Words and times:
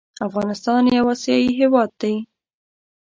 افغانستان 0.27 0.81
يو 0.97 1.05
اسياى 1.15 1.43
هيواد 1.59 1.91
دى 2.01 2.13